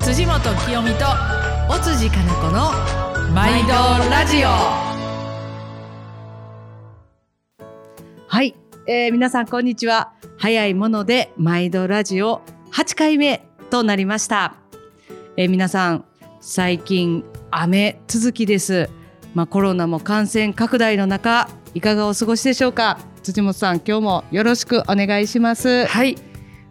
[0.00, 1.04] 辻本清美と
[1.68, 2.72] 尾辻金子の
[3.32, 3.68] 毎度
[4.10, 4.48] ラジオ。
[8.26, 8.54] はい、
[8.86, 10.12] えー皆さんこんにちは。
[10.38, 14.54] 早いもので毎度ラジオ8回目となりました、
[15.36, 16.04] えー皆さん
[16.40, 18.90] 最近雨続きです。
[19.34, 22.98] まあコロナも感染拡大の中いかがお過ごしでしょうか？
[23.22, 25.86] 辻本さん今日もよろしくお願いします。
[25.86, 26.16] はい。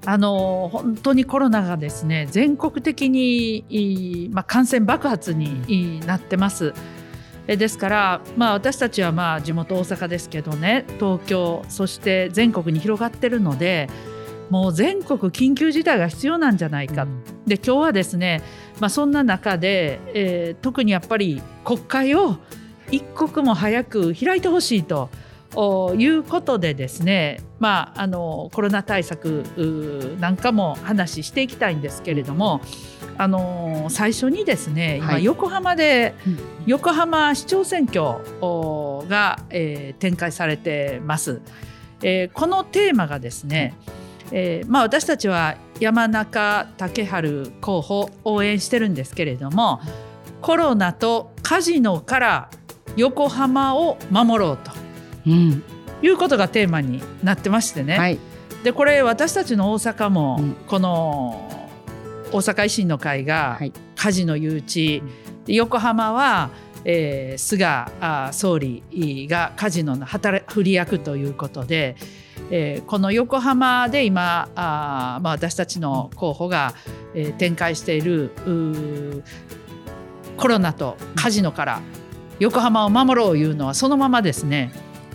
[0.06, 6.74] あの本当にコロナがですね全国的に、まあ、感染爆発にいなってます。
[7.48, 13.90] えですから、まあ、私たちはまあ地元大阪ですけどね東京そして全国に広がってるので
[14.50, 17.08] もう全国緊急事態が必要なんじゃないか、
[17.48, 18.42] で今日はですね、
[18.80, 22.38] まあ、そんな中で、えー特にやっぱり国会を
[22.92, 25.10] 一刻も早く開いてほしいと。
[25.56, 29.44] おいうことでですね、まあ、あのコロナ対策
[30.20, 32.62] なんかも話していきたいんですけれども、
[33.18, 38.04] あの最初にですね今、はい横浜でうん横浜市長選挙
[38.42, 41.42] おが、えー展開されてます。
[42.04, 43.74] えーこのテーマがですね、
[44.32, 49.82] えーまあ、私たちは山中竹春候補を応援してるんですけれども
[50.42, 52.50] コロナとカジノから
[52.96, 54.72] 横浜を守ろうと。
[55.28, 55.64] うん。
[56.02, 58.20] いうことがテーマになってましてね、はい。
[58.64, 60.54] でこれ私たちの大阪も、うん。
[60.68, 61.70] この
[62.32, 63.74] 大阪維新の会がはい。
[63.96, 65.04] カジノ誘致、
[65.46, 66.52] で横浜は、
[66.86, 67.66] えー菅
[68.00, 71.98] あ総理がカジノの働振り役ということで、
[72.50, 76.74] えーこの横浜で今あー、まあ、私たちの候補が、
[77.14, 78.32] えー展開している
[80.38, 81.82] コロナとカジノから
[82.40, 84.72] 横浜を守ろういうのはそのままですね。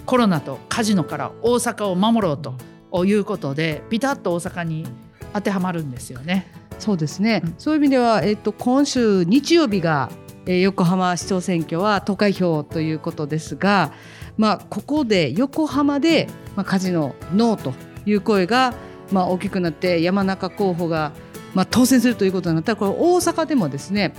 [0.07, 4.87] コロナとカジノから大阪を守ろうということでピタッと大阪に
[5.33, 6.53] 当てはまるんですよね。
[6.79, 7.55] そうですね、うん。
[7.57, 10.11] そういう意味では、えっと、今週日曜日が、
[10.45, 13.93] えー横浜市長選挙は投開票ということですが、
[14.37, 17.73] まあ、ここで横浜で、まあ、カジノノーと
[18.05, 18.75] いう声が、
[19.11, 21.13] まあ、大きくなって山中候補が、
[21.55, 24.13] まあ、当選するということになったらこれ大阪でもですね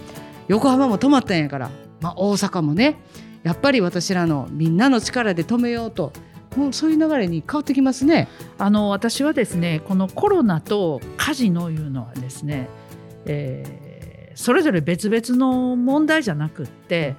[0.47, 1.69] 横浜も止まったんやから、
[2.01, 2.97] まあ、大阪もね
[3.44, 6.11] やっぱり私らのみんなの力で止めようと
[6.57, 8.29] もうそういう流れに変わってきますね。
[8.57, 12.69] あの私はですねこのコロナとカジノいうのはですね、
[13.25, 13.85] えー
[14.38, 17.16] それぞれ別々の問題じゃなくって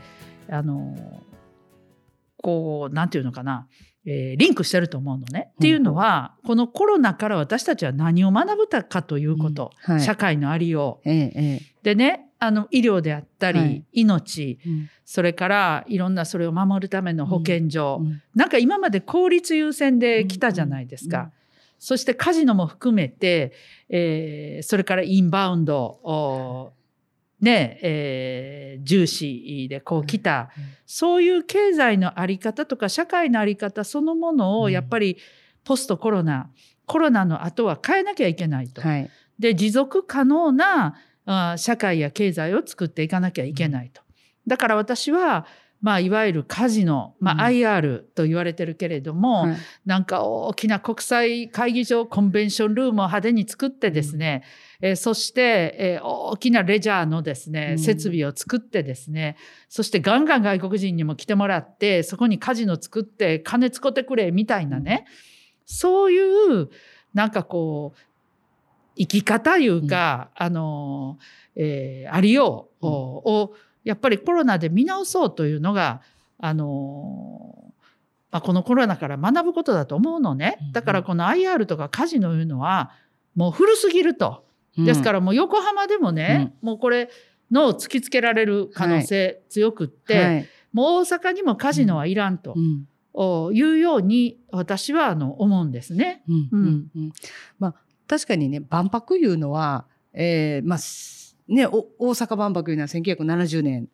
[0.50, 1.22] あの
[2.42, 3.68] こうなんていうのかな、
[4.04, 5.50] えーリンクしてると思うのね。
[5.54, 11.10] っていうのはこのコロナから私たちは何を学ぶたかということ、うんはい社会のありよう。
[11.10, 13.84] えええでねあの医療であったり、はい。
[13.92, 14.90] 命えうん。
[15.04, 18.22] それからいろんなそれを守るための保健所、うん。
[18.34, 21.30] なんか今まで効率優先で来たじゃないですか。
[21.78, 23.52] そしてカジノも含めて、
[23.88, 26.72] えーそれからインバウンドお
[27.40, 30.50] ねえー重視でこう来た、
[30.86, 34.62] そういう経済のあり方とか社会のあり方そのものうん。
[34.62, 35.18] をやっぱり
[35.64, 36.50] ポストコロナ、
[36.86, 38.80] コロナの後は変えなきゃいけないと。
[38.80, 39.10] はい。
[39.38, 40.94] で持続可能な
[41.26, 44.02] あ社会や経済を作っていかなきゃいけないと。
[44.46, 45.46] だから私は、
[45.82, 47.40] まあ、いわゆるカジノ、まあ、うん。
[47.56, 49.56] IR と言われてるけれども、はい。
[49.84, 54.42] なんか大きな国際会議場コンベンションルームを派手に作ってですね、
[54.80, 57.78] えーそして、えー大きなレジャーのですね、うん。
[57.78, 59.36] 設備を作ってですね
[59.68, 65.06] そしてガンガン外国人にも来てもらってそこにカジノ作って金使ってくれみたいなね、
[65.66, 66.68] そういう
[67.14, 67.98] なんかこう
[68.96, 71.18] 生き方いうか、あの、
[71.54, 72.90] えーありようを,、
[73.24, 76.02] をやっぱりコロナで見直そうというのが
[76.38, 77.72] あの
[78.30, 80.58] まあ、このコロナから学ぶことだと思うのね。
[80.60, 80.72] うんうん。
[80.72, 82.90] だからこの IR とかカジノいうのは
[83.34, 84.44] もう古すぎると、
[84.76, 87.08] ですからもう横浜でもね、もうこれ
[87.50, 90.48] 脳を突きつけられる可能性強くって、はい。
[90.72, 92.54] もう大阪にもカジノはいらんと
[93.54, 96.22] いうように私はあの思うんですね。
[96.28, 96.48] うん。
[96.52, 96.86] うん。
[96.94, 97.12] うん。
[97.58, 97.74] まあ
[98.08, 100.78] 確かにね万博いうのは、えーまあ
[101.48, 103.88] ね、大阪万博いうのは1970年。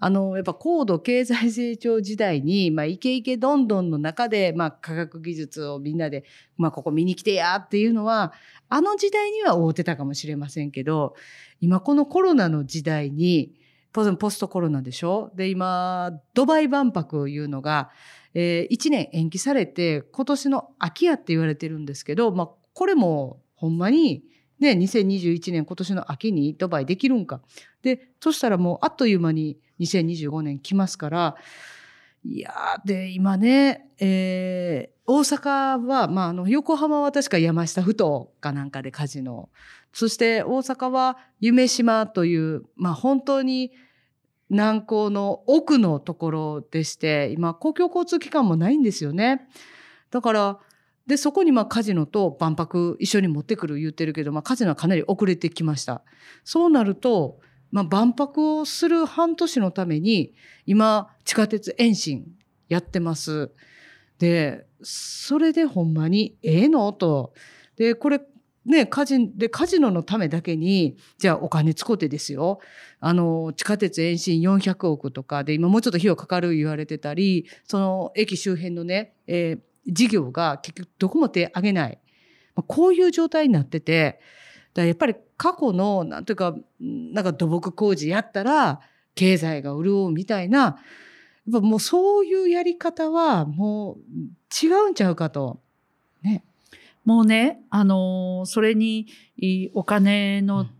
[0.00, 6.24] あのやっぱ高度経済成長時代に、まあ、イケイケどんどんの中で、まあ、科学技術をみんなで、
[6.58, 8.32] まあ、ここ見に来てやっていうのは
[8.68, 11.14] あの時代には合うてたかもしれませんけど
[11.60, 13.54] 今このコロナの時代に
[13.92, 15.30] 当然ポストコロナでしょ？
[15.36, 17.90] で今ドバイ万博いうのが、
[18.34, 24.22] えー1年延期されて今年の秋やって言われてるんですけど、まあ、これもほんまに、
[24.58, 27.40] ね、2021年今年の秋にドバイできるんか。
[27.82, 31.36] でそしたらもうあっという間に2025年来ますから
[32.24, 32.52] いや
[32.84, 39.50] で今ね、えー大阪は、まあ、あの横浜は確か山下ふ頭かなんかでカジノ
[39.92, 43.72] そして大阪は夢島という、まあ、本当に
[44.48, 49.46] 南港の奥のところでして今公共交通機関もないんですよね。
[50.10, 50.58] だから
[51.06, 56.02] でそこにまあカジノと万博一緒に持ってくる言ってるけど、まあ、カジノはかなり遅れてきました。
[56.44, 57.40] そうなると、
[57.70, 60.32] まあ、万博をする半年のために
[60.64, 62.24] 今地下鉄延伸
[62.68, 63.50] やってます。
[64.18, 67.34] でそれでほんまにええのと。
[67.76, 68.20] でこれ
[68.64, 72.60] ね、カジでカジノのためだけにじゃあお金使ってですよ
[72.98, 81.98] あの地下鉄延伸400億とかで今もうちょっと費用かかる言われてたりその駅周辺のね、えー事業が結局どこも手挙げない、
[82.54, 84.20] まあ、こういう状態になってて
[84.74, 88.80] やっぱり過去のなんというかなんか土木工事やったら
[89.14, 90.74] 経済が潤うみたいなやっ
[91.52, 95.60] ぱもうそういうやり方はもう違うんちゃうかと。
[96.22, 96.42] ね。
[97.04, 100.70] もうね、あのーそれにいお金の、うん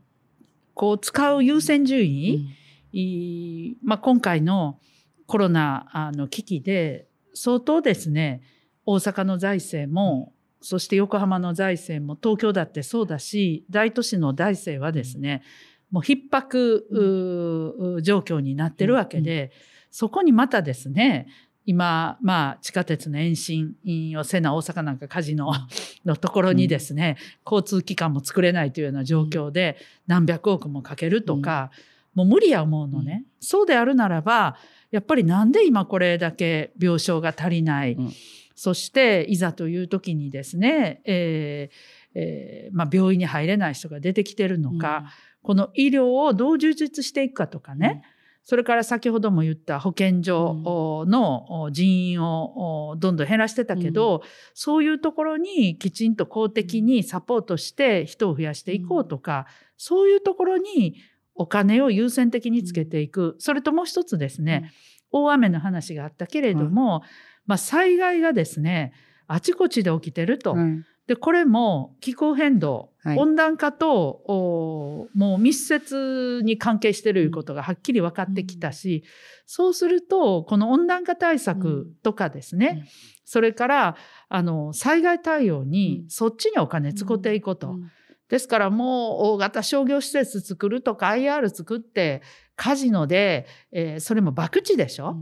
[0.74, 2.48] こう使う優先順位、
[2.92, 4.78] いまあ、今回の
[5.26, 8.42] コロナあの危機で相当ですね
[8.86, 15.42] 大阪の財政もそして横浜の財政も東京だってそうだし大都市の財政はですね
[15.90, 19.52] もう逼迫うう状況になってるわけで、
[19.92, 21.28] そこにまたですね
[21.66, 23.76] 今、まあ、地下鉄の延伸
[24.18, 25.52] をせな大阪なんかカジノ
[26.04, 27.16] のところにですね、
[27.46, 29.76] 交通機関も作れないというような状況で
[30.08, 31.70] 何百億もかけるとか、
[32.12, 34.56] もう無理や思うのね、そうであるならば
[34.90, 38.12] やっぱりなんで今これだけ病床が足りない、うん
[38.54, 45.06] そしていざという時にですね、えーえーまあ、病院に入れない人が出てきてるのか、
[45.42, 48.02] この医療をどう充実していくかとかね、
[48.44, 54.22] それから先ほども言った保健所の人員をどんどん減らしてたけど、
[54.52, 59.46] そういうところにきちんと公的にサポートして人を増やしていこうとか、
[59.76, 60.96] そういうところに
[61.34, 64.70] お金を優先的につけていく、それともう一つですね、
[65.10, 67.02] 大雨の話があったけれども、
[67.46, 68.92] まあ、災害がですね
[69.26, 70.54] あちこちで起きてると。
[70.54, 70.84] うん。
[71.06, 73.18] でこれも気候変動、はい。
[73.18, 79.04] 温暖化とおもう密接に関係していることがはっきり分かってきたし、
[79.44, 82.88] そうするとこの温暖化対策とかですね、うん。
[83.26, 83.96] それから
[84.30, 86.10] あの災害対応にうん。
[86.10, 87.72] そっちにお金使っていこうと。
[87.72, 87.90] うん。
[88.30, 92.22] ですからもう大型商業施設作るとか IR 作って
[92.56, 95.16] カジノで、えーそれも博打でしょ、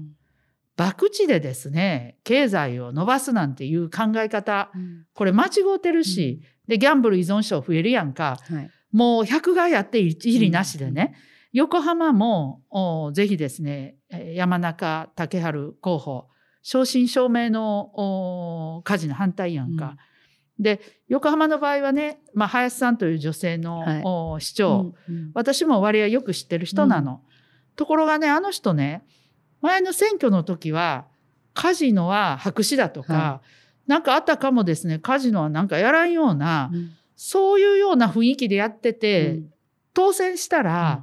[0.84, 5.04] 博打でですね経済を伸ばすなんていう考え方うん。
[5.14, 8.38] これ間違うてるし、でギャンブル依存症増えるやんか。
[8.48, 8.70] はい。
[8.92, 11.14] もう100害やっていりなしでね、
[11.52, 16.28] 横浜もおぜひですねえー山中竹春候補
[16.62, 19.96] 正真正銘のお火事の反対やんか。
[20.58, 24.02] で横浜の場合はね、まあ、林さんという女性の、はい。
[24.04, 25.30] お市長、うんうん。
[25.34, 27.22] 私も割合よく知ってる人なの。
[27.74, 29.02] ところがねあの人ね
[29.62, 31.06] 前の選挙の時は
[31.54, 33.40] カジノは白紙だとか、は
[33.86, 34.98] なんかあたかもですね。
[34.98, 36.90] カジノはなんかやらんような、うん。
[37.16, 39.52] そういうような雰囲気でやってて、うん。
[39.94, 41.02] 当選したら、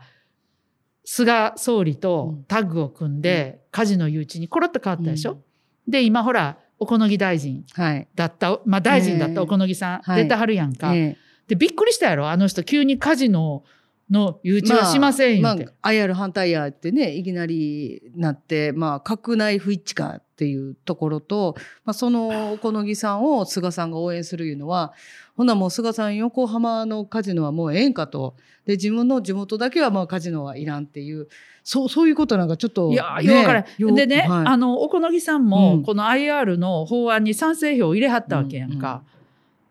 [1.06, 5.42] 菅総理とタッグを組んで、カジノ誘致にコロッと変わったでしょ？
[5.88, 7.66] で今ほら小此木大臣。
[7.74, 8.08] はい。
[8.16, 9.48] だった、まあ、大臣だったええ。
[9.48, 10.24] 小此木さん、はい。
[10.24, 10.94] 出てはるやんか。
[10.94, 11.18] ええ。
[11.48, 12.30] でびっくりしたやろ？
[12.30, 13.64] あの人急にカジノ
[14.10, 15.44] の誘致はしませんよ。
[15.44, 24.94] まあまあ、IR 反対やってねいきなりなって、まあ、閣内不一致かっていうところと、まあ、その小野木さんを菅さんが応援するいうのは
[25.36, 28.36] ほなもう菅さん横浜のカジノはもうええんかと。
[28.66, 31.28] で自分の地元だけはまあカジノはいらんっていう
[31.64, 34.46] そうそういうことなんかちょっと、いやーよからでね、はい。
[34.48, 35.46] あの小此木さんうん。
[35.46, 39.04] もこの IR の法案に賛成票を入れはったわけやんか。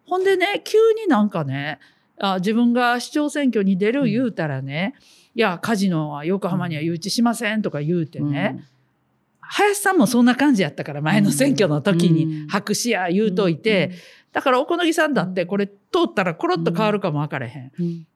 [0.06, 1.80] ほんでね急になんかね
[2.20, 4.94] あ自分が市長選挙に出る言うたらね、
[5.34, 8.64] いやカジノは横浜には誘致しませんとか言うてね、
[9.40, 12.14] 林さんもそんな感じやったから前の選挙の時うん。
[12.14, 13.92] に白紙や言うといて、
[14.32, 15.74] だから小此木さんだってこれ通
[16.06, 17.72] ったらコロッと変わるかも分からへん。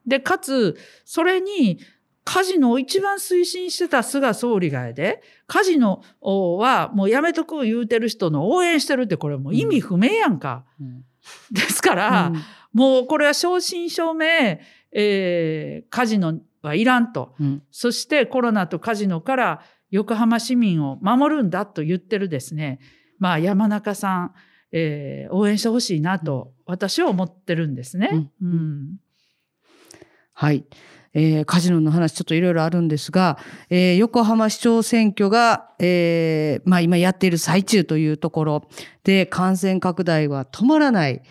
[0.07, 1.79] でかつそれに
[2.25, 10.65] カジノを一番推進してた菅総理がやでカジノはもうやめとく言うてる人の応援してるってこれもう意味不明やんか。
[10.81, 11.05] うん。
[11.51, 12.43] ですから、うん
[12.73, 14.61] もうこれは正真正銘、
[14.93, 17.35] えーカジノはいらんと。
[17.41, 22.81] うんそしてコロナとカジノから横浜市民を守るんだと言ってるですね、
[23.19, 24.35] まあ、山中さん、
[24.73, 28.11] えー応援してほしいなと私は思ってるんですね。
[28.13, 28.97] うんうん
[30.35, 30.65] はい。
[31.15, 33.39] えー、カジノの話ちょっといろいろあるんですが、
[33.69, 38.69] えー、横浜市長選挙が、えー、まあ今やっている最中というところ
[39.05, 41.23] で感染拡大は止まらない。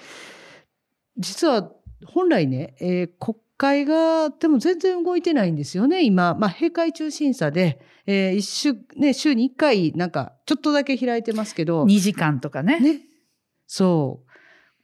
[1.21, 1.71] 実は
[2.05, 6.33] 本来ね、えー、国会がでも全然動いてないんですよね、今。
[6.33, 11.85] まあ閉会中審査で、えー、一週、ね、週に1回なんかちょっとだけ開いてますけど。
[11.85, 12.79] 2時間とかね。
[12.79, 13.01] ね。
[13.67, 14.31] そう。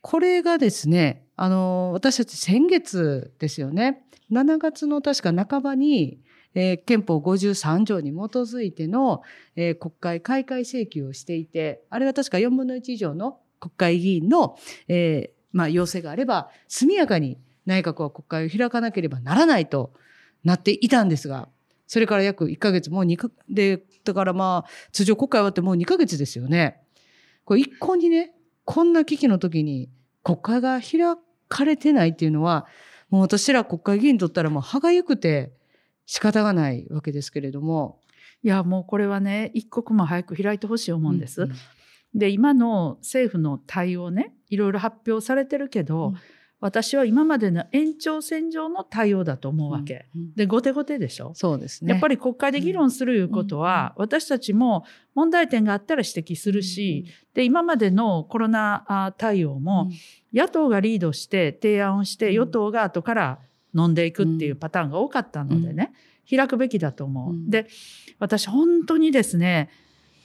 [0.02, 4.04] これがですね、あの、私たち先月ですよね。
[4.32, 6.22] 7月の確か半ばに、
[6.54, 9.22] えー、憲法53条に基づいての、
[9.56, 19.94] えー、国会開会請求をしていて、あれは確か4分の1以上の国会議員の、えー、まあ、要請があれば、速やかに内閣は国会を開かなければならないと
[20.44, 21.50] なっていたんですが、
[21.88, 26.82] それから約1ヶ月、もう2か、で、だからまあ、通常国会終わってもう2ヶ月ですよね。
[27.46, 28.34] これ一向にね、
[28.66, 29.90] こんな危機の時に
[30.24, 32.68] 国会が開かれてないっていうのは、
[33.10, 35.54] もう私ら国会議員にとったらもう歯がゆくて
[36.06, 38.02] 仕方がないわけですけれども。
[38.44, 41.44] いや、もうこれはね、一刻も早く開いてほしい思うんです。
[41.44, 41.58] うんうん、
[42.14, 46.16] で、今の政府の対応ね、いろいろ発表されてるけど、うん。
[46.60, 50.08] 私は今までの延長線上の対応だと思うわけ。
[50.16, 51.34] うんうん、で後手後手でしょ？
[51.36, 51.92] そうですね。
[51.92, 54.84] やっぱり国会で議論するいうことは、うん、私たちも
[55.14, 59.92] 問題点があったら指摘するし、うん、で今までのコロナ対応も、
[60.34, 63.40] 野党がリードして提案をして与党が後から
[63.76, 65.94] 飲んでいくっていうパターンが多かったのでね、
[66.28, 67.36] 開くべきだと思う。
[67.52, 67.68] で
[68.18, 69.70] 私本当にですね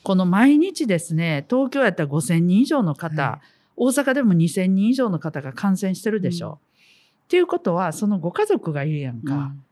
[0.02, 3.46] この毎日ですね東京やったら5,000人以上の方、はい。
[3.76, 6.48] 大阪でも2,000人以上の方が感染してるでしょ。
[6.48, 6.58] うん、っ
[7.28, 9.34] ていうことはそのご家族がいるやんか。
[9.34, 9.64] うん、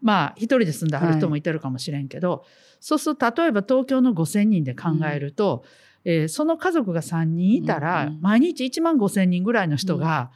[0.00, 2.40] まあ一人で住んではる人もいてるかもしれんけど、はい、
[2.80, 5.64] そうすると例えば東京の5,000人で考えると、
[6.04, 10.30] うん、えー、その家族が3人いたら、毎日1万5,000人ぐらいの人が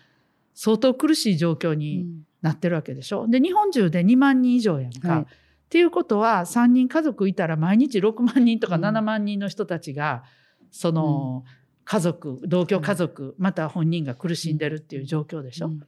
[0.55, 2.07] 相当苦しい状況に
[2.43, 3.29] なってるわけでしょ。
[3.29, 5.09] で日本中で2万人以上やんか。
[5.09, 5.27] はい
[5.67, 10.23] っていうことは3人家族いたら毎日6万人とか7万人の人たちが
[10.71, 11.45] その
[11.85, 15.69] 家族同居家族、また本人が苦しんでるっていう状況でしょ？
[15.69, 15.81] うん、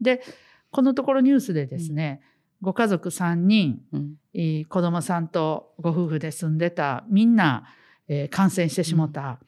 [0.00, 0.22] で
[0.70, 2.20] このところニュースでですね、
[2.60, 7.64] うん、ご家族3人、うん、子供さんとご夫婦で住んでたみんな、
[8.08, 9.40] えー、感染してしもた、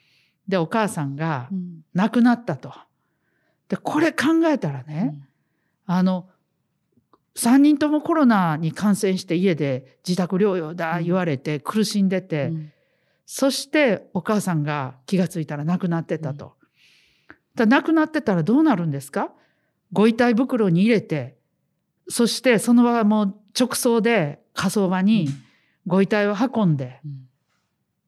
[0.49, 1.49] でお母さんが
[1.95, 2.73] 亡くなったと。
[3.69, 5.21] でこれ考えたらね、
[5.87, 6.29] あの
[7.41, 12.53] 3人ともコロナに感染して家で自宅療養だ言われて苦しんでて、
[13.25, 16.53] そしてお母さんが気が付いたら亡くなってたと。
[17.55, 19.33] だ亡くなってたらどうなるんですか？
[19.91, 21.39] ご遺体袋に入れて
[22.11, 25.29] そしてその場はもう直送で火葬場に
[25.87, 27.01] ご遺体を運んで、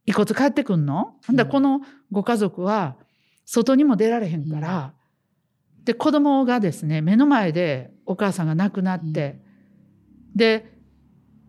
[0.05, 2.97] 遺骨帰ってくんの、うん、だこのご家族は
[3.47, 4.93] 外にも出られへんから、うん、
[5.85, 9.41] で子供がですね目の前でお母さんが亡くなって、
[10.33, 10.73] うん、で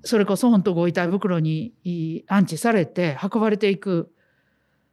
[0.03, 1.73] それこそ本当ご遺体袋に
[2.27, 4.11] 安置されて運ばれていく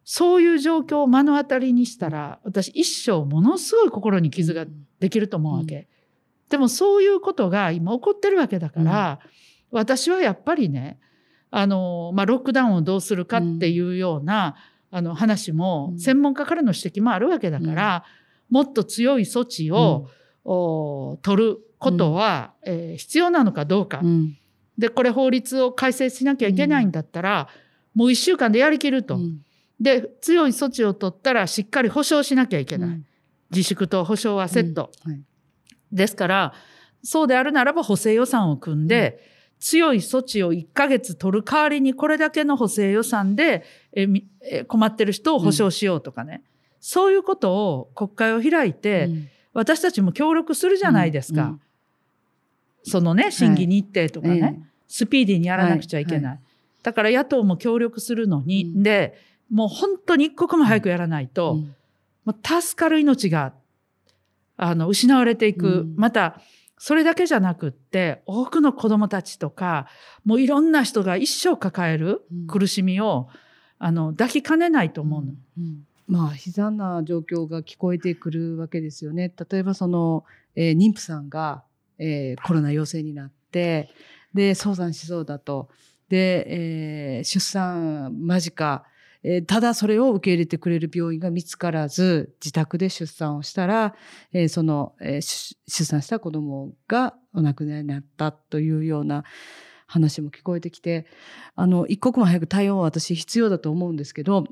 [0.05, 4.67] そういう状況を目の当たりにしたら私一生ものすごい心に傷が
[4.99, 5.77] できると思うわけ。
[5.77, 5.87] うん、
[6.49, 9.21] でもそういうことが今起こってるわけだから、
[9.71, 10.99] うん、私はやっぱりね
[11.51, 14.57] あの、まあ、ロックダウンをどうするかっていうような、
[14.91, 18.05] うん、あの話も専門家からの指摘もあるわけだから、
[18.51, 20.09] もっと強い措置を、
[21.23, 24.03] 取ることは、えー、必要なのかどうか。
[24.79, 27.49] でこれ法律を改正しなきゃいけないんだったら、
[27.95, 29.19] もう1週間でやりきると。
[29.79, 33.03] で強い措置を取ったらしっかり保証しなきゃいけない。
[33.51, 34.91] 自粛と保証はセット。
[35.05, 35.21] はい、
[35.93, 36.55] ですから
[37.03, 39.23] そうであるならば補正予算を組んで、
[39.59, 46.50] 強い措置を1ヶ月取る代わりにこれだけの補正予算でえ困ってる人を保証しようとかね、うん、
[46.81, 51.43] そういうことを国会を開いて、うん、私たちも協力するじゃないですか。
[51.43, 51.61] うん、
[52.83, 56.23] そのね審議日程とかね、はい、スピーディーにやらなくちゃいけない。
[56.23, 56.33] はい。
[56.33, 56.41] はい、
[56.83, 59.15] だから野党も協力するのに、で
[59.51, 61.59] もう本当に一刻も早くやらないと、
[62.25, 63.53] もう助かる命が
[64.57, 66.41] あの失われていく、また
[66.79, 69.87] それだけじゃなくって多くの子どもたちとか
[70.25, 73.29] もういろんな人が一生抱える苦しみを、
[73.79, 75.33] あの抱きかねないと思うの。
[75.59, 79.33] うんまあ悲惨な状況が聞こえてくるわけですよね。
[79.51, 80.25] 例えばその、
[80.57, 81.63] えー、妊婦さんが、
[81.99, 83.89] えー、コロナ陽性になって
[84.35, 85.69] で早産しそうだと
[86.09, 88.85] で、えー、出産間近
[89.23, 93.95] えー、ただそれを受け入れてくれる病院が見つからず自宅で出産をしたら、
[94.33, 99.25] えー、その、えー、出産した子供がお亡くなりになったというような
[99.87, 101.07] 話も聞こえてきて
[101.55, 104.47] あの一刻も早く対応は私必要だと思うんですけど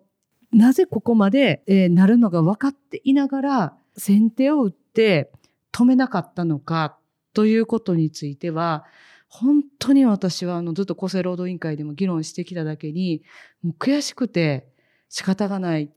[0.52, 5.31] なぜここまで、えー、なるのが分かっていながら先手を打って
[5.73, 6.99] 止めなかったのか
[7.35, 8.85] ということについては
[9.28, 13.23] 本当に私はあのずっと厚生労働委員会でも議論してきただけに
[13.62, 14.67] もう悔しくて
[15.09, 15.90] 仕方がない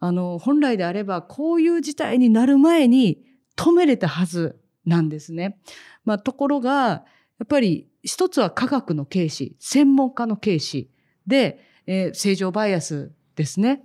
[0.00, 3.24] あの本来であればこういう事態になる前に
[3.56, 5.58] 止めれたはずなんですね。
[6.04, 7.04] まあ、ところがや
[7.44, 10.90] っぱり一つは科学の軽視専門家の軽視
[11.26, 13.82] で、えー、正常バイアスですね、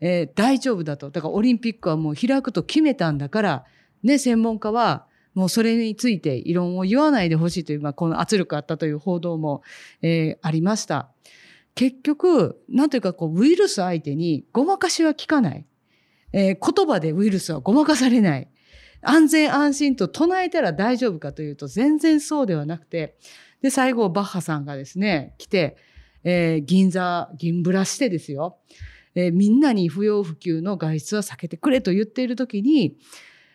[0.00, 3.64] えー、大丈夫だとだからオリンピックはもう開くと決めたんだから
[4.02, 9.62] ね専門家はもうそれについて異論を言わないでほしいという、まあ、この圧力あったという報道も、
[10.02, 11.10] えー、ありました。
[11.76, 15.64] 結局、なんというかこう、ウイルス相手にごまかしは効かない。
[16.32, 18.48] えー、言葉でウイルスはごまかされない。
[19.00, 23.16] 安全安心と唱えたら大丈夫かというと全然そうではなくて、
[23.62, 25.76] で、最後、バッハさんがですね、来て、
[26.24, 28.58] えー、銀座、銀ブラしてですよ、
[29.14, 32.96] えー、みんなに不要不急の外出は避けてくれと言っているときに、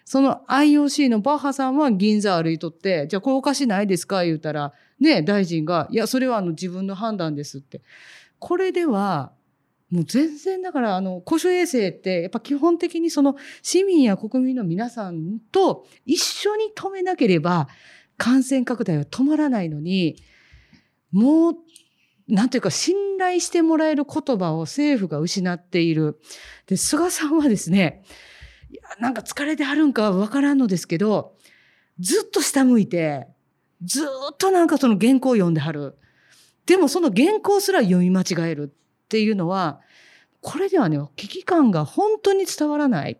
[0.05, 7.81] その IOC のバッハさんは銀座歩いとって、じゃあこれおかしないですか言うたら、ね、大臣が、いや、それはあの自分の判断ですって。
[8.39, 9.31] これでは、
[9.93, 17.67] もう全然だからあの公衆衛生ってやっぱ基本的にその市民や国民の皆さんと一緒に止めなければ
[18.17, 20.15] 感染拡大は止まらないのに
[21.11, 21.55] もう
[22.27, 26.19] なんていうか信頼してもらえる言葉を政府が失っている。
[26.67, 28.03] で菅さんはですね
[28.71, 31.35] いやなんか疲れてはるんかわからんのですけど
[31.99, 33.27] ずっと下向いて
[33.83, 35.97] ずっとなんかその原稿を読んではる。
[36.65, 39.81] でもその原稿すら読み間違えるっていうのは
[40.41, 43.19] これではね危機感が本当に伝わらない。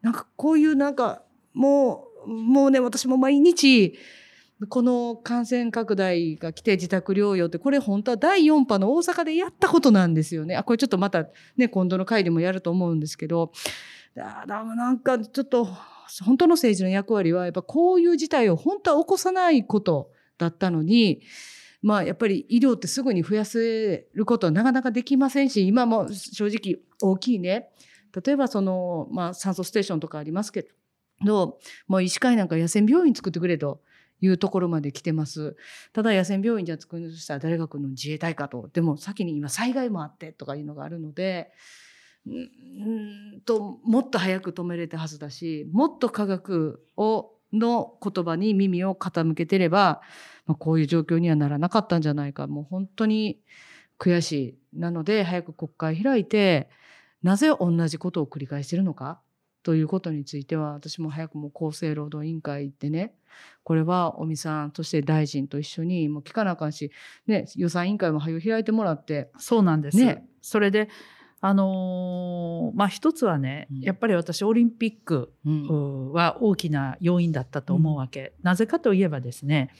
[0.00, 3.98] なんかこういうなんかもうもうね私も毎日
[4.68, 10.56] この感染拡大が来て自宅療養ってこれ本当は第4波の大阪でやったことなんですよね。
[10.56, 13.52] あこれちょっとまたね今度の回でもやると思うんですけど。
[14.14, 15.68] だなんかちょっと
[16.24, 21.22] 本当の政治の役割はやっぱこういう事態を本当は起こさないことだったのに
[21.80, 27.70] まあやっぱり医療ってすぐに増やせることはなかなかできませんし今も正直大きいね。
[28.24, 30.66] 例えばその、まあ、酸素ステーションとかありますけ
[31.24, 33.80] どもう医師会なんか野戦病院作ってくれと。
[34.20, 35.56] いうところまで来てます。
[35.92, 37.90] ただ野戦病院じゃ作るとしたら誰が来るの？
[37.90, 38.68] 自衛隊かと。
[38.72, 41.50] でも先に今災害もあってとかいうのがあるので、
[42.26, 50.02] うんともっと早く止めれたはずだし、もっと科学をの言葉に耳を傾けてれば、
[50.46, 52.46] まあ、こういう状況にはならなかったんじゃないか。
[52.46, 53.40] もう本当に
[53.98, 54.78] 悔しい。
[54.78, 56.68] なので早く国会開いて、
[57.22, 59.20] なぜ同じことを繰り返してるのか
[59.62, 63.14] ということについては私も早くも厚生労働委員会行ってね
[63.62, 66.90] これは尾身さんそして大臣と一緒にもう聞かなあかんし、
[67.26, 70.88] ね、予算委員会も早く開いてもらってそうなんです、ね、それで
[71.42, 75.32] あのー、まあ一つはね、うん、やっぱり私オリンピック
[76.12, 79.70] は大きな要因だったと思うわけ、うん、なぜかといえばですね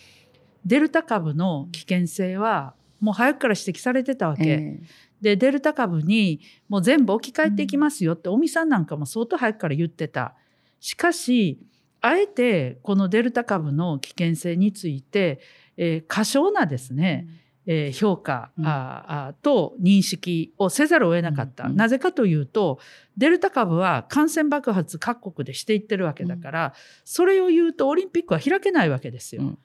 [0.65, 4.81] デルタ株の危険性はもう早くから指摘されてたわけ、えー、
[5.21, 10.35] でデルタ株にもう全部置き換えていきますよって尾身さんなんかも相当早くから言ってた。
[10.81, 11.59] しかし
[12.01, 15.41] あえてこのデルタ株の危険性について、
[15.77, 17.27] えー、過小なですね、
[17.67, 22.79] うん、えー、評価、うん、あと認識をせざるを得なかった、うん、なぜかというと
[23.19, 29.59] デルタ株は感染爆発各国でしていってるわけだから、それを言うとオリンピックは開けないわけですよ、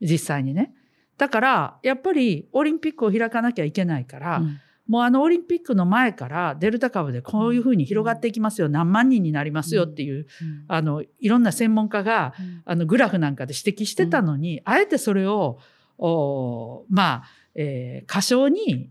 [0.00, 0.72] 実際にね。
[1.18, 4.42] だからやっぱりオリンピックを開かなきゃいけないから、
[4.92, 10.26] もうあのオリンピックの前からデルタ株でこういうふうに広がっていきますよ、何万人になりますよっていう、
[10.68, 12.34] あのいろんな専門家が、
[12.66, 15.60] あのグラフなんかで指摘してたのに、あえてそれを
[15.96, 17.24] おまあ、
[17.54, 18.90] えー、過小に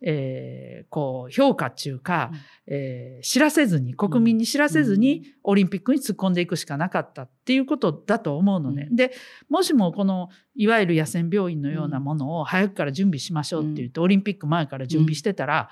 [0.00, 2.30] えー、こう評価っていうか、
[2.66, 8.88] えー、知らせずに国民に知らせずにオリンピックに突っ込んでいくしかなかったっていうことだと思うのね。
[8.92, 9.12] で
[9.48, 15.68] もしもこのいわゆる野戦病院のようなものを早くから準備しましょうって言ってオリンピック前から準備してたら、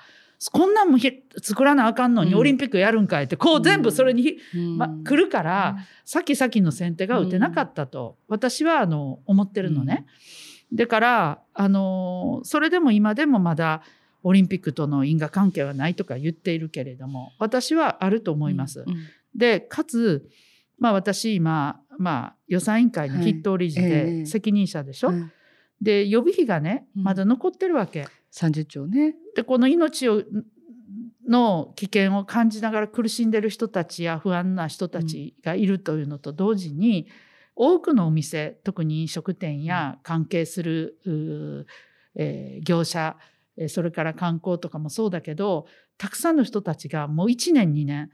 [0.51, 0.97] こんなんも
[1.41, 4.37] 作らなあかんのにオリンピックやるんかいってこう全部それに、
[4.77, 10.05] ま、来るから先々の先手が打てなかったと私はあの思ってるのね。
[10.73, 13.81] だからあのそれでも今でもまだ
[14.27, 18.81] オリンピックとの因果関係はないとか言っているけれども私はあると思います。
[18.81, 18.97] うんうん、
[19.33, 20.27] でかつ、
[20.77, 25.07] まあ、私今、まあ、予算委員会の筆頭理事で責任者でしょ？
[25.07, 25.17] はい。
[25.17, 25.27] えー、
[25.81, 28.01] で予備費がねまだ残ってるわけ。
[28.01, 29.15] うん、30兆ね。
[29.33, 30.23] でこの命を
[31.25, 37.07] の危険を感じながら苦しんでる人たちや不安な人たちがいるというのと同時に、
[37.55, 40.97] 多くのお店特に飲食店や関係する、
[42.15, 43.17] えー、業者
[43.67, 45.65] それから観光とかもそうだけど
[45.97, 48.11] たくさんの人たちがもう1年2年。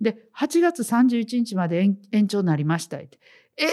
[0.00, 3.18] で8月31日まで延長になりましたって。
[3.56, 3.64] え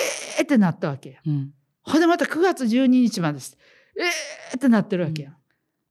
[0.41, 1.15] ーってなったわけよ。
[1.25, 3.57] うん、ほんでまた9月12日までです。
[3.97, 5.37] えーってなってるわけやん。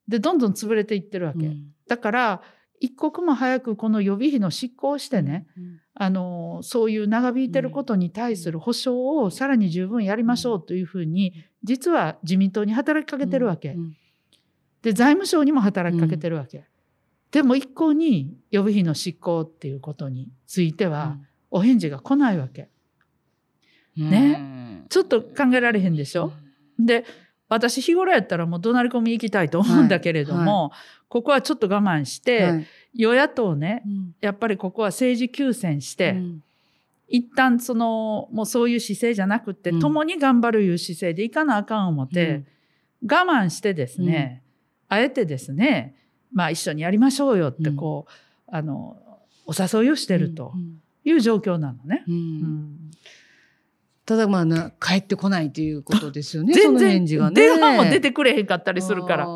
[0.06, 1.46] でどんどん潰れていってるわけ。
[1.46, 1.74] うん。
[1.86, 2.42] だから
[2.80, 5.46] 一刻も早くこの予備費の執行をしてね、
[5.94, 11.32] あのそういう長引いてることに対する保証をさらに十分やりましょうというふうに
[11.64, 13.70] 実は自民党に働きかけてるわけ。
[13.70, 13.96] うん
[14.82, 16.64] で財務省にも働きかけてるわけ。
[17.30, 21.18] でも一向に予備費の執行っていうことについては
[21.50, 22.68] お返事が来ないわけ。
[23.96, 24.84] ね。
[24.88, 26.32] ちょっと考えられへんでしょ、
[26.78, 27.04] で
[27.48, 30.72] 私日頃やったらもう怒鳴り込み行きたいと思うんだけれども、
[31.08, 32.66] ここはちょっと我慢して、はい。
[32.94, 34.14] 与野党ねうん。
[34.20, 36.42] やっぱりここは政治休戦して、うん。
[37.08, 39.80] 一旦そのもうそういう姿勢じゃなくって、うん。
[39.80, 42.44] 共に頑張るいう姿勢でいかなあかん思って、
[43.02, 44.42] 我慢してですね、
[44.88, 45.94] あえてですね
[46.32, 48.10] まあ一緒にやりましょうよってこう、
[48.50, 48.96] あの
[49.46, 52.04] お誘いをしてるとうんいう状況なのね。
[52.06, 52.90] うんうん
[54.04, 56.54] ただまあな帰ってこないということですよね。
[56.54, 57.34] そ全然、事がね。
[57.34, 59.26] 電話も出てくれへんかったりするから。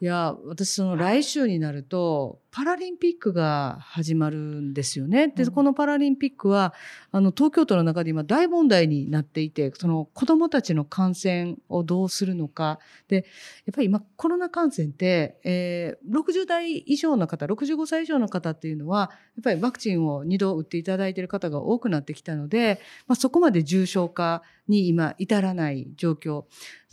[0.00, 5.28] いや私その来週になるとパラリンピックが始まるんですよね。
[5.28, 5.50] で、うん。
[5.52, 6.72] このパラリンピックは
[7.12, 12.78] あの東京都の中で今大問題になっていてその子どもたちの感染をどうするのか。
[13.08, 26.44] でやっぱり今コロナ感染って、えー60代以上の方65歳以上の方っていうのはやっぱりワクチンを2度打っていただいている方が多くなってきたので、まあ、そこまで重症化に今至らない状況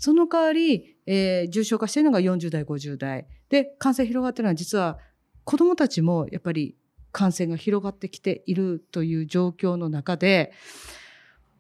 [0.03, 3.25] その代わり、えー重症化しているのが40代50代。
[3.47, 4.99] で感染広がっているのは実は
[5.45, 6.75] 子どもたちもやっぱり
[7.13, 10.51] 感染が広がってきているという状況の中で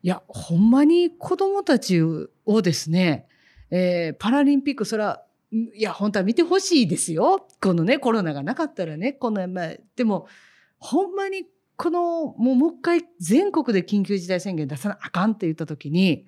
[0.01, 3.27] いやほんまに子どもたちをですね、
[3.71, 7.47] えーパラリンピックそれはいや本当は見てほしいですよ。
[7.61, 10.27] このねコロナがなかったらねこの、まあ、でも
[10.79, 11.45] ほんまに
[11.77, 16.25] このもうもう一回全国で緊急事態宣言出さなあかんって言った時に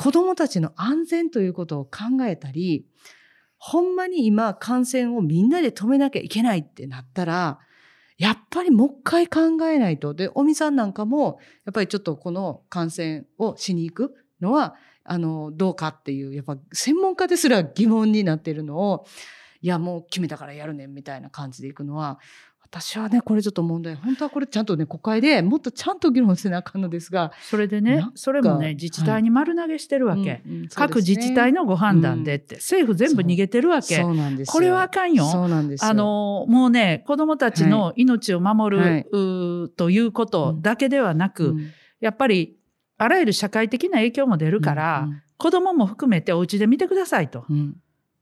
[0.00, 2.86] 子どもたちの安全ということを考えたり
[3.58, 7.58] ほんまに今感染をみんなで止めなきゃいけないってなったら
[8.16, 10.14] やっぱりもう一回考えないと。
[10.14, 19.04] で尾身さんなんかもやっぱりちょっとこの感染をしに行くのはあのどうかっていうやっぱ専門家ですら疑問になっているのを
[19.62, 22.18] いやもう決めたからやるねんみたいな感じでいくのは
[22.62, 33.96] 私はねこれちょっと問題本当はこれちゃんとね国会でもっとちゃんと議論せなあかんのですがそれでねそれもね自治体に丸投げしてるわけ、うんうん各自治体のご判断でって、政府全部逃げてるわけ。
[33.96, 34.52] そうなんですよ。
[34.52, 35.24] これはあかんよ。
[35.24, 35.90] そうなんですよ。
[35.90, 39.06] あのもうね子どもたちの命を守る、はい。
[39.76, 41.70] ということだけではなく、うん。
[42.00, 42.56] やっぱり
[42.98, 47.46] あらゆる社会的な影響も出るから、うん子どもも含めてお家で見てくださいと。
[47.48, 47.76] うん。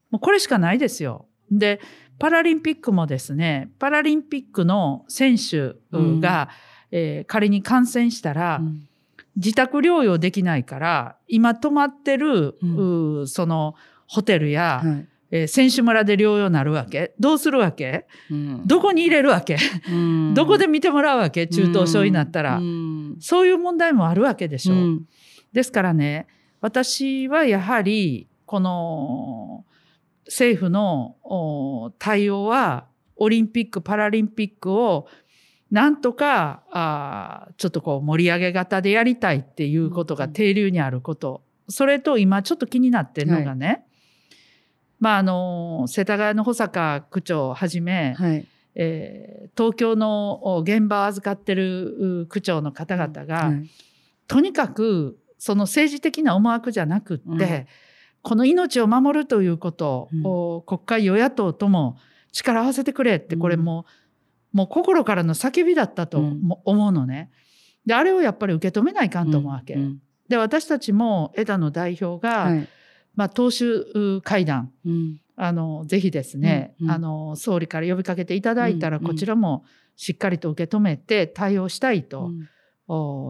[0.09, 1.27] もうこれしかないですよ。
[1.51, 1.79] で
[2.17, 6.49] パラリンピックもですねパラリンピックの選手が、
[6.91, 8.87] えー仮に感染したら、うん。
[9.35, 13.27] 自宅療養できないから今泊まってる、うん。
[13.27, 13.75] その
[14.07, 15.07] ホテルや、はい。
[15.31, 18.07] えー選手村で療養になるわけどうするわけ？
[18.31, 18.67] うん。
[18.67, 19.57] どこに入れるわけ、
[19.87, 20.33] うん。
[20.33, 21.47] どこで見てもらうわけ？
[21.47, 23.17] 中等症になったら、うん。
[23.19, 24.73] そういう問題もあるわけでしょ。
[24.73, 25.05] うん。
[25.53, 26.27] ですからね
[26.59, 29.63] 私はやはりこの
[30.29, 35.07] 政府のお対応はオリンピック・パラリンピックを
[35.71, 43.85] なんとかあーちょっとこう盛り上げ型でやりたいっていうことがうん定流にあること、それと今ちょっと気になってるのがね、
[44.99, 48.47] まああの世田谷の保坂区長をはじめ、はい。
[48.75, 53.69] えー東京のお現場を預かってるう区長の方々が、はい
[54.27, 57.67] とにかくその政治的な思惑じゃなくって、うん
[58.21, 60.21] この命を守るということうん。
[60.25, 61.97] を国会与野党とも
[62.31, 63.41] 力を合わせてくれってうん。
[63.41, 63.85] これも
[64.53, 66.19] う,、もう心からの叫びだったと
[66.65, 67.31] 思うのね。
[67.85, 69.75] であれをやっぱり受け止めないかんと思うわけ。
[69.75, 72.67] うんで私たちも枝野代表が、はい。
[73.15, 75.19] まあ、党首う会談うん。
[75.35, 76.91] あのぜひですね、うんうん。
[76.93, 79.11] あの総理から呼びかけていただいたら、うんうん。
[79.11, 79.63] こちらも
[79.95, 82.31] しっかりと受け止めて対応したいと。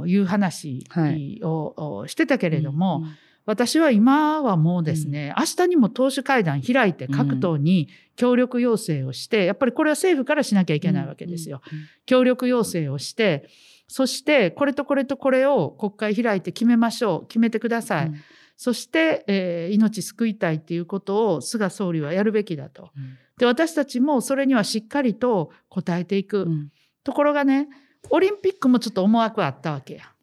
[0.07, 1.41] いう話はい。
[1.43, 3.09] を、おしてたけれども、うん
[3.49, 11.61] 私は今はもうですね、明日にも党首会談開いて各党に協力要請をして、やっぱりこれは政府からしなきゃいけないわけですよ。
[12.05, 13.49] 協力要請をして
[13.87, 18.15] そしてこれとこれとこれを国会開いて決めましょう決めてください、うん
[18.55, 22.91] そして、えー命救いたいっていうことを菅総理はやるべきだと。
[22.95, 26.43] うんで私たちもそれにはしっかりと応えていく。
[26.43, 26.71] うん
[27.03, 27.67] ところがね
[28.11, 30.13] オリンピックもちょっと思惑あったわけや。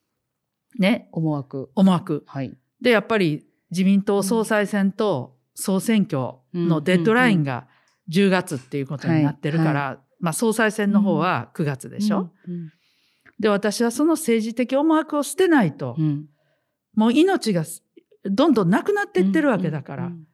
[0.79, 2.23] ね思惑思惑。
[2.27, 7.67] はいでやっぱり自民党総裁選と総選挙のデッドラインが
[8.11, 12.31] 10月っていうことになってるから、まあ、総裁選の方は9月でしょ？
[12.47, 12.71] うん。
[13.41, 16.27] で私はその政治的思惑を捨てないと、うん。
[16.95, 17.65] もう命が
[18.25, 20.27] どんどんなくなっていってるわけだから、うん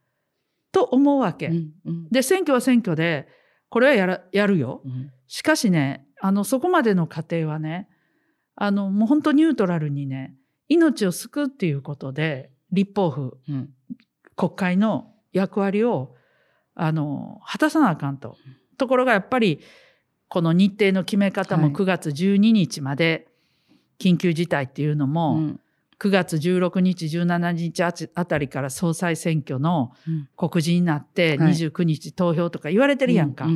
[0.75, 1.53] と思うわけ。
[2.11, 3.29] で選挙は選挙で
[3.69, 4.81] これはやらやるよ。
[4.85, 5.11] うん。
[5.27, 7.91] しかしねあのそこまでの過程はね
[8.57, 10.35] あのもう本当ニュートラルにね
[10.73, 13.71] 命を救うっていうことで立法府うん。
[14.35, 16.15] 国会の役割を
[16.75, 18.37] あの果たさなあかんと。
[18.79, 19.61] ところがやっぱり
[20.29, 21.73] この日程の決め方もはい。
[21.73, 23.29] 9月12日まで
[23.99, 25.61] 緊急事態っていうのも、うん。
[25.99, 27.83] 9月16日17日
[28.15, 30.29] あたりから総裁選挙のうん。
[30.35, 31.53] 告示になってはい。
[31.53, 33.45] 29日投票とか言われてるやんか。
[33.47, 33.51] う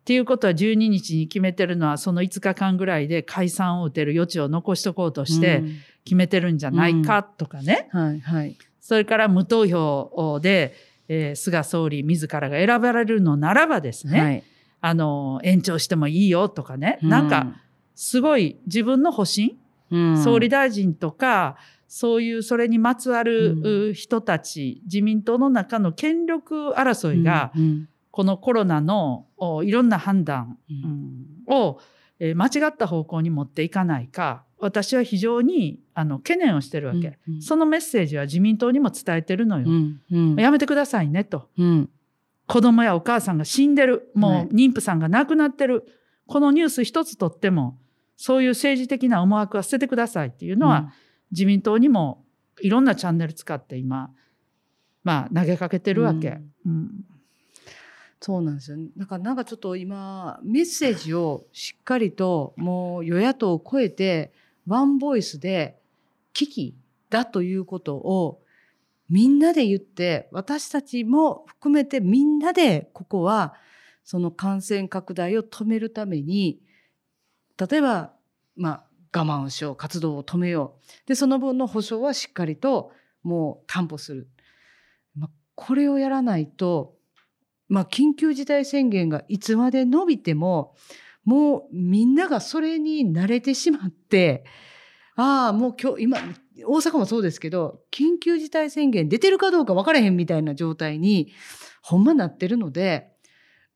[0.00, 5.76] っていうことは12日に決めてるのはその5日間ぐらいで解散を打てる余地を残しとこうとしてうん。
[6.04, 8.56] 決めてるんじゃないかとかね、はいはい。
[8.80, 10.74] それから無投票で、
[11.08, 14.42] えー菅総理自らが選ばれるのならばですね、はい。
[14.80, 17.48] あの延長してもいいよとかね、なんか
[17.94, 19.58] すごい自分の保身、
[19.90, 20.24] うん。
[20.24, 30.76] 総理大臣とかそういうそれにまつわるうう人たち、自民党の中の権力争いが、うんこのコロナのおいろんな判断、うん。
[30.76, 31.80] うんを、
[32.18, 40.36] えー間違った方向に持っていかないか私は非常にあの懸念をしてるわけ、うんそのメッセージは自民党にも伝えてるのよ、うんうん。
[40.36, 41.48] やめてくださいねと。
[41.56, 41.90] うん。
[42.46, 44.10] 子供やお母さんが死んでる。
[44.14, 44.42] はもい。
[44.44, 45.84] う妊婦さんが亡くなってる、
[46.26, 47.78] このニュース一つとっても
[48.16, 50.92] そういう政治的な思惑は捨ててくださいっていうのは、
[51.32, 52.24] 自民党にも
[52.60, 54.10] いろんなチャンネル使って今
[55.04, 56.38] まあ投げかけてるわけ。
[56.66, 57.04] うん
[58.22, 64.32] そうなんですよ、だからなんかちょっと今メッセージをしっかりともう与野党を超えて
[64.66, 65.80] ワンボイスで
[66.34, 66.74] 危機
[67.08, 68.42] だということを
[69.08, 73.54] みんなで言って私たちも含めてみんなでここは
[74.04, 76.60] その感染拡大を止めるために
[77.58, 78.12] 例えば
[78.54, 81.08] まあ我慢をしよう活動を止めよう。
[81.08, 84.28] でその分の保障はしっかりともう担保する、
[85.16, 86.99] ま、これをやらないと
[87.70, 90.74] まあ、緊急事態宣言がいつまで伸びても
[91.24, 94.44] もうみんながそれに慣れてしまって
[95.14, 96.18] ああもう今日今
[96.66, 101.32] 大阪もそうですけど緊急事態宣言出てるかどうか分からへんみたいな状態に
[101.80, 103.12] ほんまなってるので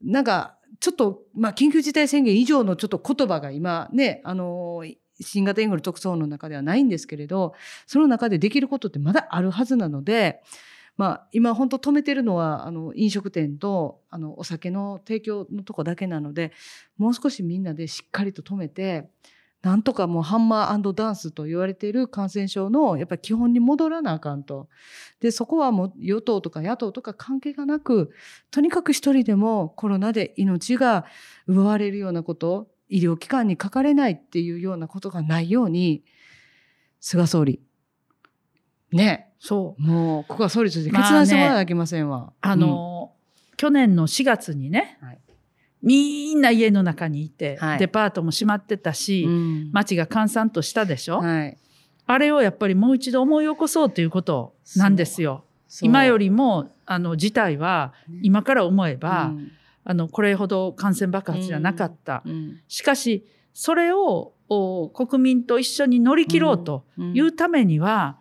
[0.02, 4.82] なんかちょっと、まあ、緊急事態宣言以上のちょっと言葉が今ねあの
[5.20, 7.54] 新型インフル特措の中ではないんですけれど
[7.86, 10.42] その中でできることってまだあるはずなので。
[10.96, 16.52] まあ、今本当止めてるのはあの飲食店とあのお酒の提供のとこだけなので
[16.98, 19.10] もう少しみんなでしっかりと止めて
[19.64, 24.68] なんとかもうハンマーダンスと言われている感染症のやっぱり基本に戻らなあかんと。
[25.20, 28.10] でそこはもう与党とか野党とか関係がなく
[28.50, 31.06] とにかく一人でもコロナで命が
[31.46, 36.04] 奪われるようなこと医療機関にかかれないっていうようなことがないように
[37.00, 37.60] 菅総理
[38.96, 39.28] ね。
[39.38, 39.82] そう。
[39.82, 42.32] もうここは総理として決まあね断してもらわなきゃいけませんわ。
[42.40, 43.12] あの、
[43.56, 45.18] 去年の4月にね、はい。
[45.82, 47.78] みんな家の中にいて、はい。
[47.78, 49.70] デパートも閉まってたし、うん。
[49.72, 51.58] 街が閑散としたでしょ、はい、
[52.06, 55.44] あれをやっぱりもう一度思い起こそうということなんですよ。
[55.82, 59.52] 今よりもあの事態は今から思えば、うん。
[59.86, 62.22] あのこれほど感染爆発じゃなかった。
[62.24, 62.60] うん。
[62.66, 67.14] しかしそれをお国民と一緒に乗り切ろうとうん。
[67.14, 68.16] いうためには、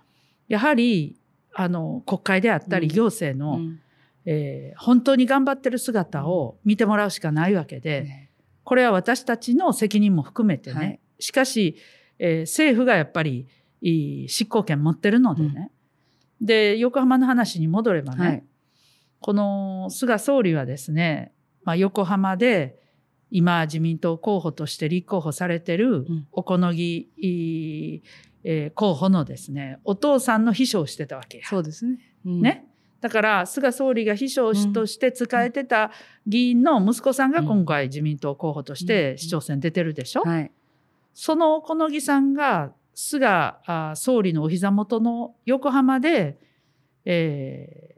[0.47, 1.19] やはり
[1.53, 2.93] あの国会であったりうん。
[2.93, 3.79] 行政の、うん。
[4.25, 8.29] えー本当に頑張ってる姿を見てもらうしかないわけで、ね。
[8.63, 10.99] これは私たちの責任も含めてね、はい。
[11.19, 11.77] しかし、
[12.19, 13.47] えー政府がやっぱり
[14.27, 15.71] 執行権持ってるのでね、
[16.41, 18.43] で横浜の話に戻ればね、はい。
[19.19, 21.32] この菅総理はですね、
[21.63, 22.77] まあ、横浜で
[23.32, 26.27] 今自民党候補として立候補されてるん。
[26.32, 28.01] 小此木、い
[28.43, 31.47] えー候補のですねお父さんの秘書をしてたわけや。
[31.47, 31.97] そうですね。
[32.25, 32.41] うん。
[32.41, 32.67] ね、
[33.01, 35.91] だから菅総理が秘書として仕えてた
[36.27, 40.51] 議員の息子さんが今回自民党候補として市長選出てるでしょ、はい。
[41.13, 43.25] その小此木さんが菅
[43.65, 46.38] あ総理のお膝元の横浜で、
[47.06, 47.93] えー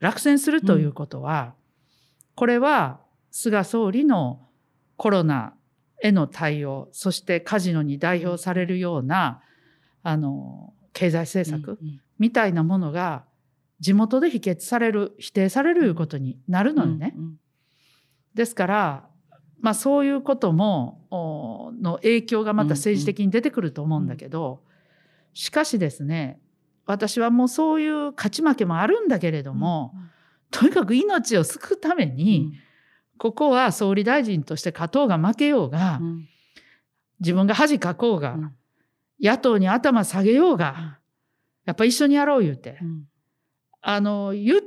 [0.00, 1.54] 落選するということは、
[2.34, 4.46] これは菅総理の
[4.96, 5.54] コロナ
[6.02, 9.40] への対応そしてカジノに代表されるような
[10.02, 13.26] あの経済政策、うんみたいなものが
[13.78, 17.14] 地元で否決される否定されるいうことになるのよね。
[17.16, 17.36] うん
[18.34, 19.08] ですから、
[19.60, 24.62] まあ、そういうこともおの影響がまた政治的に出てくると思うんだけど、
[25.34, 26.38] しかしですね
[26.86, 29.92] 私はもうそういう勝ち負けもあるんだけれども、
[30.50, 32.52] とにかく命を救うために、
[33.18, 36.28] ここは総理大臣として勝とうが負けようが、うん。
[37.20, 38.54] 自分が恥かこうが、うん
[39.20, 40.98] 野党に頭下げようが、
[41.64, 42.78] やっぱ一緒にやろう言うて。
[42.80, 43.04] うん。
[43.80, 44.62] あの言う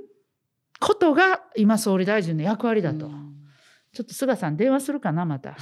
[0.79, 3.35] ことが今総理大臣の役割だと、うん。
[3.93, 5.57] ちょっと菅さん電話するかなまた。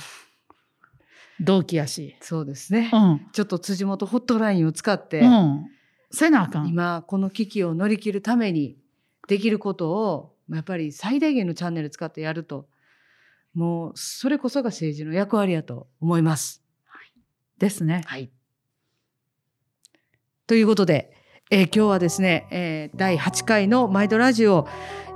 [1.39, 2.15] 同期やし。
[2.21, 3.27] そうですね、うん。
[3.31, 5.65] ちょっと辻元ホットラインを使って、うん。
[6.11, 6.67] せなあかん。
[6.67, 8.77] 今この危機を乗り切るために
[9.27, 12.67] できることをやっぱり最大限のチャンネル使ってやると。
[13.53, 16.63] もうそれこそが政治の役割やと思います。
[17.57, 18.03] ですね。
[18.05, 18.31] はい、
[20.49, 21.11] ということで、
[21.51, 24.67] えー今日はですね、えー第8回の「毎度ラジオ」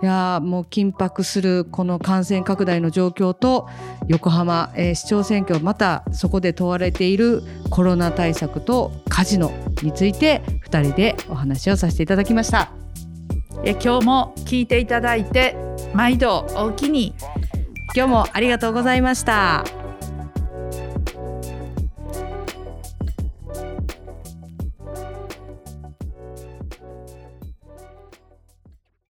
[0.03, 3.67] いやもう緊迫するこの感染拡大の状況と
[4.07, 7.41] 横浜、えー市長選挙またそこで問われている
[7.71, 12.69] コロナ対策とカジノについて2人でお話をさせていただきました。
[13.63, 15.55] え今日も聞いていただいて
[15.95, 17.15] 毎度おおきに
[17.95, 19.82] 今日もありがとうございました。